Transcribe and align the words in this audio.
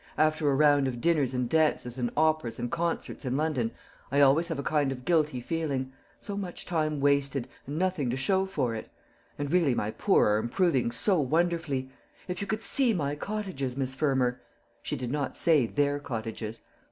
"After 0.17 0.49
a 0.49 0.55
round 0.55 0.87
of 0.87 0.99
dinners 0.99 1.35
and 1.35 1.47
dances 1.47 1.99
and 1.99 2.09
operas 2.17 2.57
and 2.57 2.71
concerts 2.71 3.23
in 3.23 3.35
London, 3.35 3.69
I 4.11 4.19
always 4.19 4.47
have 4.47 4.57
a 4.57 4.63
kind 4.63 4.91
of 4.91 5.05
guilty 5.05 5.39
feeling. 5.41 5.93
So 6.19 6.35
much 6.35 6.65
time 6.65 6.99
wasted, 6.99 7.47
and 7.67 7.77
nothing 7.77 8.09
to 8.09 8.17
show 8.17 8.47
for 8.47 8.73
it. 8.73 8.89
And 9.37 9.51
really 9.53 9.75
my 9.75 9.91
poor 9.91 10.27
are 10.29 10.39
improving 10.39 10.89
so 10.89 11.19
wonderfully. 11.19 11.91
If 12.27 12.41
you 12.41 12.47
could 12.47 12.63
see 12.63 12.95
my 12.95 13.13
cottages, 13.15 13.77
Miss 13.77 13.93
Fermor!" 13.93 14.41
(she 14.81 14.95
did 14.95 15.11
not 15.11 15.37
say, 15.37 15.67
"their 15.67 15.99
cottages.") 15.99 16.61